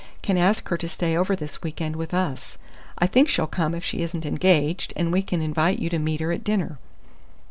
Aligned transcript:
can 0.23 0.35
ask 0.35 0.67
her 0.69 0.77
to 0.77 0.87
stay 0.89 1.15
over 1.15 1.35
this 1.35 1.61
week 1.61 1.79
end 1.79 1.95
with 1.95 2.11
us. 2.11 2.57
I 2.97 3.05
think 3.05 3.29
she'll 3.29 3.45
come 3.45 3.75
if 3.75 3.83
she 3.85 4.01
isn't 4.01 4.25
engaged; 4.25 4.93
and 4.95 5.11
we 5.11 5.21
can 5.21 5.43
invite 5.43 5.77
you 5.77 5.91
to 5.91 5.99
meet 5.99 6.21
her 6.21 6.31
at 6.31 6.43
dinner." 6.43 6.79